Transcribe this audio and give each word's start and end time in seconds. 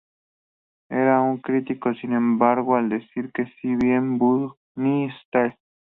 Él 0.89 0.97
era 0.97 1.21
crítico, 1.43 1.93
sin 1.93 2.13
embargo, 2.13 2.75
al 2.75 2.89
decir 2.89 3.31
que 3.31 3.45
si 3.61 3.75
bien 3.75 4.17
"Bunny 4.17 5.07
Style! 5.27 5.55